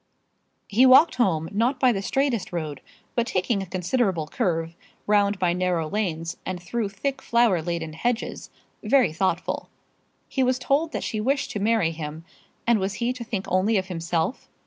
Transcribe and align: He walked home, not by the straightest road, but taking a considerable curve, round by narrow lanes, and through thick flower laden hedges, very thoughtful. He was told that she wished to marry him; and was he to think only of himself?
He 0.67 0.87
walked 0.87 1.13
home, 1.17 1.47
not 1.51 1.79
by 1.79 1.91
the 1.91 2.01
straightest 2.01 2.51
road, 2.51 2.81
but 3.13 3.27
taking 3.27 3.61
a 3.61 3.67
considerable 3.67 4.25
curve, 4.25 4.75
round 5.05 5.37
by 5.37 5.53
narrow 5.53 5.87
lanes, 5.87 6.37
and 6.43 6.59
through 6.59 6.89
thick 6.89 7.21
flower 7.21 7.61
laden 7.61 7.93
hedges, 7.93 8.49
very 8.83 9.13
thoughtful. 9.13 9.69
He 10.27 10.41
was 10.41 10.57
told 10.57 10.91
that 10.93 11.03
she 11.03 11.21
wished 11.21 11.51
to 11.51 11.59
marry 11.59 11.91
him; 11.91 12.25
and 12.65 12.79
was 12.79 12.95
he 12.95 13.13
to 13.13 13.23
think 13.23 13.45
only 13.47 13.77
of 13.77 13.89
himself? 13.89 14.49